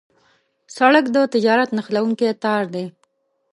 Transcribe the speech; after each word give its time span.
سړک 0.77 1.05
د 1.15 1.17
تجارت 1.33 1.69
نښلونکی 1.77 2.29
تار 2.43 2.63
دی. 2.73 2.85